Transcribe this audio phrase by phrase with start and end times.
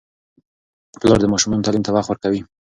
[0.99, 2.41] پلار د ماشومانو تعلیم ته وخت ورکوي.